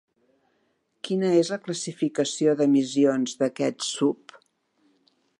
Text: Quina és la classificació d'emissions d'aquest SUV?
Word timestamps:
Quina 1.07 1.27
és 1.41 1.51
la 1.55 1.59
classificació 1.67 2.55
d'emissions 2.61 3.35
d'aquest 3.43 3.85
SUV? 3.89 4.37